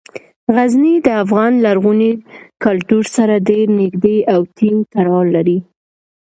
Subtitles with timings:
[0.55, 2.11] غزني د افغان لرغوني
[2.63, 5.59] کلتور سره ډیر نږدې او ټینګ تړاو لري.